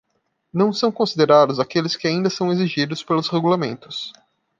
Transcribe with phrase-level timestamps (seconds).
[0.51, 4.11] Não são considerados aqueles que ainda são exigidos pelos regulamentos.